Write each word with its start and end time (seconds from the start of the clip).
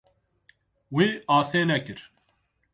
Wî 0.95 1.07
asê 1.37 1.61
nekir. 1.71 1.99